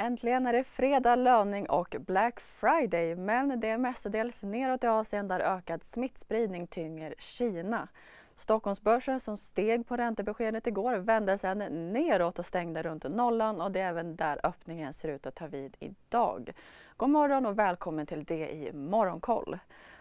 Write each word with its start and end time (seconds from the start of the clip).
Äntligen 0.00 0.46
är 0.46 0.52
det 0.52 0.64
fredag, 0.64 1.16
löning 1.16 1.68
och 1.68 1.96
Black 2.06 2.40
Friday 2.40 3.16
men 3.16 3.60
det 3.60 3.68
är 3.68 3.78
mestadels 3.78 4.42
neråt 4.42 4.84
i 4.84 4.86
Asien 4.86 5.28
där 5.28 5.40
ökad 5.40 5.84
smittspridning 5.84 6.66
tynger 6.66 7.14
Kina. 7.18 7.88
Stockholmsbörsen 8.36 9.20
som 9.20 9.36
steg 9.36 9.86
på 9.86 9.96
räntebeskedet 9.96 10.66
igår 10.66 10.96
vände 10.96 11.38
sedan 11.38 11.92
neråt 11.92 12.38
och 12.38 12.46
stängde 12.46 12.82
runt 12.82 13.04
nollan 13.04 13.60
och 13.60 13.72
det 13.72 13.80
är 13.80 13.88
även 13.88 14.16
där 14.16 14.40
öppningen 14.46 14.92
ser 14.92 15.08
ut 15.08 15.26
att 15.26 15.34
ta 15.34 15.46
vid 15.46 15.76
idag. 15.80 16.52
God 16.96 17.10
morgon 17.10 17.46
och 17.46 17.58
välkommen 17.58 18.06
till 18.06 18.24
det 18.24 18.50
i 18.50 18.72
Morgonkoll. 18.72 19.58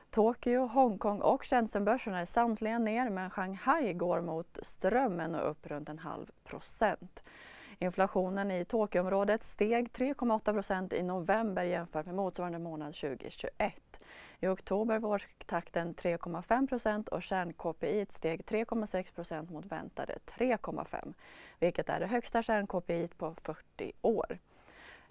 Tokyo, 0.09 0.65
Hongkong 0.65 1.21
och 1.21 1.45
Shenzhenbörserna 1.45 2.19
är 2.19 2.25
samtliga 2.25 2.79
ner 2.79 3.09
men 3.09 3.29
Shanghai 3.29 3.93
går 3.93 4.21
mot 4.21 4.57
strömmen 4.61 5.35
och 5.35 5.51
upp 5.51 5.67
runt 5.67 5.89
en 5.89 5.99
halv 5.99 6.31
procent. 6.43 7.23
Inflationen 7.81 8.51
i 8.51 8.65
Tokyoområdet 8.65 9.43
steg 9.43 9.89
3,8 9.91 10.53
procent 10.53 10.93
i 10.93 11.03
november 11.03 11.63
jämfört 11.63 12.05
med 12.05 12.15
motsvarande 12.15 12.59
månad 12.59 12.93
2021. 12.95 13.99
I 14.39 14.47
oktober 14.47 14.99
var 14.99 15.23
takten 15.45 15.95
3,5 15.95 16.67
procent 16.67 17.07
och 17.07 17.23
kärn-KPI 17.23 18.05
steg 18.09 18.41
3,6 18.41 19.15
procent 19.15 19.49
mot 19.49 19.65
väntade 19.65 20.17
3,5 20.37 21.13
vilket 21.59 21.89
är 21.89 21.99
det 21.99 22.07
högsta 22.07 22.41
kärn-KPI 22.43 23.07
på 23.17 23.35
40 23.35 23.91
år. 24.01 24.39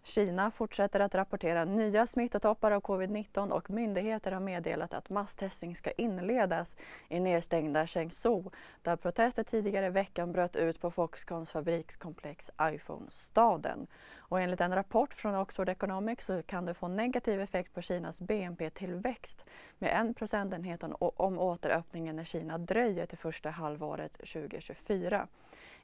Kina 0.09 0.51
fortsätter 0.51 1.01
att 1.01 1.15
rapportera 1.15 1.65
nya 1.65 2.07
smittotoppar 2.07 2.71
av 2.71 2.81
covid-19 2.81 3.51
och 3.51 3.71
myndigheter 3.71 4.33
har 4.33 4.41
meddelat 4.41 4.95
att 4.95 5.11
masstestning 5.11 5.77
ska 5.77 5.91
inledas 5.91 6.77
i 7.09 7.21
nedstängda 7.21 7.87
Shenzhou 7.87 8.51
där 8.83 8.97
protester 8.97 9.43
tidigare 9.43 9.87
i 9.87 9.91
veckan 9.91 10.33
bröt 10.33 10.57
ut 10.57 10.81
på 10.81 10.91
Foxconns 10.91 11.51
fabrikskomplex 11.51 12.51
iPhone-staden. 12.63 13.87
Och 14.17 14.41
enligt 14.41 14.61
en 14.61 14.75
rapport 14.75 15.15
från 15.15 15.35
Oxford 15.35 15.69
Economics 15.69 16.27
så 16.27 16.43
kan 16.43 16.67
det 16.67 16.75
få 16.75 16.89
negativ 16.89 17.41
effekt 17.41 17.75
på 17.75 17.83
Kinas 17.83 18.21
BNP-tillväxt 18.21 19.45
med 19.79 20.01
en 20.01 20.15
procentenhet 20.15 20.85
om 21.01 21.39
återöppningen 21.39 22.19
i 22.19 22.25
Kina 22.25 22.59
dröjer 22.59 23.07
till 23.07 23.19
första 23.19 23.51
halvåret 23.51 24.13
2024. 24.13 25.29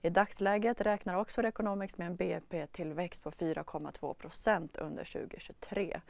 I 0.05 0.10
dagsläget 0.10 0.80
räknar 0.80 1.16
Oxford 1.16 1.44
Economics 1.44 1.98
med 1.98 2.06
en 2.06 2.16
BNP-tillväxt 2.16 3.22
på 3.22 3.30
4,2 3.30 4.14
procent 4.14 4.77
under 4.77 5.05
2023. 5.05 6.00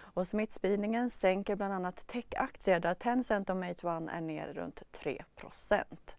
Och 0.00 0.26
smittspridningen 0.26 1.10
sänker 1.10 1.56
bland 1.56 1.74
annat 1.74 2.06
techaktier 2.06 2.80
där 2.80 2.94
Tencent 2.94 3.50
och 3.50 3.56
Meituan 3.56 4.08
är 4.08 4.20
ner 4.20 4.52
runt 4.52 4.82
3 4.92 5.24
procent. 5.36 6.16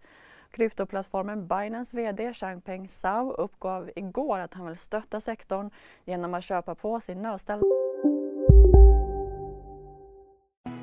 Kryptoplattformen 0.51 1.47
Binance 1.47 1.95
VD 1.95 2.33
Changpeng 2.33 2.87
Zhao 2.87 3.31
uppgav 3.31 3.91
igår 3.95 4.39
att 4.39 4.53
han 4.53 4.67
vill 4.67 4.77
stötta 4.77 5.21
sektorn 5.21 5.69
genom 6.05 6.33
att 6.33 6.43
köpa 6.43 6.75
på 6.75 6.99
sin 6.99 7.21
nödställda 7.21 7.65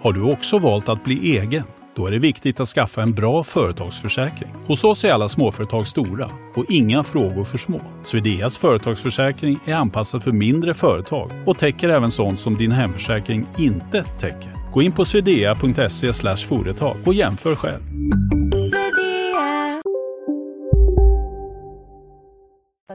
Har 0.02 0.12
du 0.12 0.32
också 0.32 0.58
valt 0.58 0.88
att 0.88 1.04
bli 1.04 1.38
egen? 1.38 1.64
Då 1.98 2.06
är 2.06 2.10
det 2.10 2.18
viktigt 2.18 2.60
att 2.60 2.68
skaffa 2.68 3.02
en 3.02 3.12
bra 3.12 3.44
företagsförsäkring. 3.44 4.50
Hos 4.66 4.84
oss 4.84 5.04
är 5.04 5.12
alla 5.12 5.28
småföretag 5.28 5.86
stora 5.86 6.30
och 6.54 6.64
inga 6.68 7.04
frågor 7.04 7.44
för 7.44 7.58
små. 7.58 7.80
Swedeas 8.04 8.56
företagsförsäkring 8.56 9.58
är 9.66 9.74
anpassad 9.74 10.22
för 10.22 10.32
mindre 10.32 10.74
företag 10.74 11.30
och 11.46 11.58
täcker 11.58 11.88
även 11.88 12.10
sånt 12.10 12.40
som 12.40 12.56
din 12.56 12.72
hemförsäkring 12.72 13.46
inte 13.58 14.04
täcker. 14.04 14.72
Gå 14.72 14.82
in 14.82 14.92
på 14.92 15.04
swedea.se 15.04 16.12
företag 16.48 16.96
och 17.06 17.14
jämför 17.14 17.54
själv. 17.54 17.82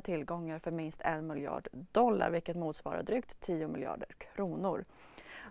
tillgångar 0.04 0.60
för 0.60 0.72
minst 0.72 1.02
en 1.02 1.28
miljard 1.28 1.67
dollar 1.92 2.30
vilket 2.30 2.56
motsvarar 2.56 3.04
drygt 3.04 3.40
10 3.40 3.67
miljarder 3.67 4.08
kronor. 4.36 4.86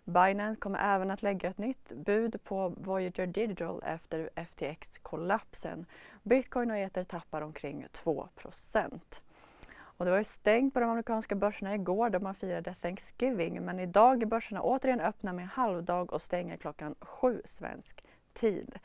Binance 0.04 0.60
kommer 0.60 0.94
även 0.94 1.10
att 1.10 1.22
lägga 1.22 1.48
ett 1.48 1.58
nytt 1.58 1.92
bud 1.92 2.44
på 2.44 2.68
Voyager 2.76 3.26
Digital 3.26 3.82
efter 3.86 4.30
FTX-kollapsen. 4.34 5.86
Bitcoin 6.22 6.70
och 6.70 6.76
Ether 6.76 7.04
tappar 7.04 7.42
omkring 7.42 7.86
2 7.92 8.28
och 9.96 10.04
det 10.04 10.10
var 10.10 10.18
ju 10.18 10.24
stängt 10.24 10.74
på 10.74 10.80
de 10.80 10.90
amerikanska 10.90 11.34
börserna 11.34 11.74
igår 11.74 12.10
då 12.10 12.20
man 12.20 12.34
firade 12.34 12.74
Thanksgiving 12.74 13.62
men 13.62 13.80
idag 13.80 14.22
är 14.22 14.26
börserna 14.26 14.62
återigen 14.62 15.00
öppna 15.00 15.32
med 15.32 15.48
halvdag 15.48 16.12
och 16.12 16.22
stänger 16.22 16.56
klockan 16.56 16.94
sju 17.00 17.42
svensk 17.44 18.04
tid. 18.32 18.78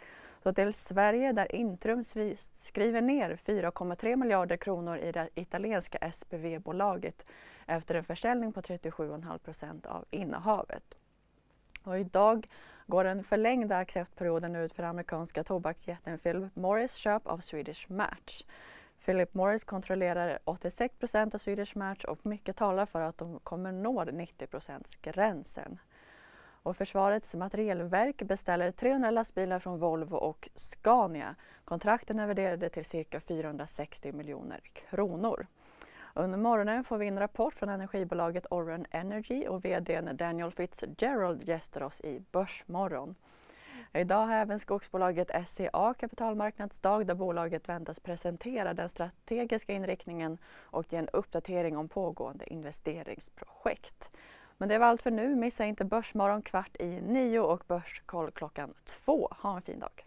Så 0.43 0.53
till 0.53 0.73
Sverige 0.73 1.31
där 1.31 1.55
Intrum 1.55 2.03
skriver 2.57 3.01
ner 3.01 3.35
4,3 3.35 4.15
miljarder 4.15 4.57
kronor 4.57 4.97
i 4.97 5.11
det 5.11 5.29
italienska 5.35 6.11
SPV-bolaget 6.11 7.25
efter 7.65 7.95
en 7.95 8.03
försäljning 8.03 8.53
på 8.53 8.61
37,5 8.61 9.37
procent 9.37 9.85
av 9.85 10.05
innehavet. 10.09 10.83
Och 11.87 11.99
idag 11.99 12.47
går 12.87 13.03
den 13.03 13.23
förlängda 13.23 13.77
acceptperioden 13.77 14.55
ut 14.55 14.73
för 14.73 14.83
amerikanska 14.83 15.43
tobaksjätten 15.43 16.19
Philip 16.19 16.55
Morris 16.55 16.95
köp 16.95 17.27
av 17.27 17.37
Swedish 17.37 17.91
Match. 17.91 18.43
Philip 19.05 19.33
Morris 19.33 19.63
kontrollerar 19.63 20.39
86 20.43 20.95
procent 20.99 21.35
av 21.35 21.39
Swedish 21.39 21.77
Match 21.77 22.03
och 22.03 22.25
mycket 22.25 22.55
talar 22.55 22.85
för 22.85 23.01
att 23.01 23.17
de 23.17 23.39
kommer 23.39 23.71
nå 23.71 24.03
90 24.03 24.47
gränsen. 25.01 25.79
Och 26.63 26.77
Försvarets 26.77 27.35
materielverk 27.35 28.21
beställer 28.21 28.71
300 28.71 29.11
lastbilar 29.11 29.59
från 29.59 29.79
Volvo 29.79 30.15
och 30.15 30.49
Scania. 30.55 31.35
Kontrakten 31.65 32.19
är 32.19 32.27
värderade 32.27 32.69
till 32.69 32.85
cirka 32.85 33.19
460 33.19 34.11
miljoner 34.11 34.61
kronor. 34.73 35.47
Under 36.19 36.37
morgonen 36.37 36.83
får 36.83 36.97
vi 36.97 37.07
en 37.07 37.19
rapport 37.19 37.53
från 37.53 37.69
energibolaget 37.69 38.45
Orren 38.49 38.85
Energy 38.91 39.47
och 39.47 39.65
vd 39.65 40.01
Daniel 40.01 40.51
Fitzgerald 40.51 41.43
gästar 41.43 41.83
oss 41.83 42.01
i 42.01 42.23
Börsmorgon. 42.31 43.15
Idag 43.93 44.25
har 44.25 44.35
även 44.35 44.59
skogsbolaget 44.59 45.47
SCA 45.47 45.93
kapitalmarknadsdag 45.93 47.07
där 47.07 47.15
bolaget 47.15 47.69
väntas 47.69 47.99
presentera 47.99 48.73
den 48.73 48.89
strategiska 48.89 49.73
inriktningen 49.73 50.37
och 50.55 50.93
ge 50.93 50.99
en 50.99 51.09
uppdatering 51.09 51.77
om 51.77 51.89
pågående 51.89 52.53
investeringsprojekt. 52.53 54.09
Men 54.57 54.69
det 54.69 54.77
var 54.77 54.87
allt 54.87 55.01
för 55.01 55.11
nu. 55.11 55.35
Missa 55.35 55.65
inte 55.65 55.85
Börsmorgon 55.85 56.41
kvart 56.41 56.75
i 56.79 57.01
nio 57.01 57.39
och 57.39 57.63
Börskoll 57.67 58.31
klockan 58.31 58.73
två. 58.85 59.27
Ha 59.41 59.55
en 59.55 59.61
fin 59.61 59.79
dag. 59.79 60.06